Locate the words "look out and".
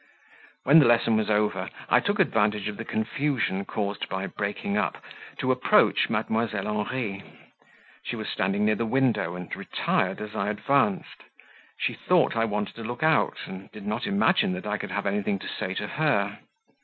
12.83-13.71